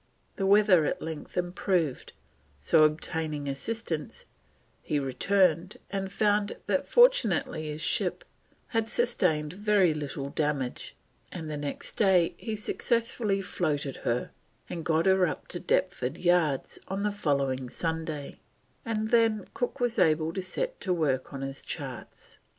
[0.35, 2.13] The weather at length improved,
[2.59, 4.25] so obtaining assistance
[4.81, 8.23] he returned and found that fortunately his ship
[8.69, 10.95] had sustained very little damage,
[11.31, 14.31] and the next day he successfully floated her,
[14.67, 18.39] and got her up to Deptford yards on the following Sunday,
[18.83, 22.39] and then Cook was able to set to work on his charts.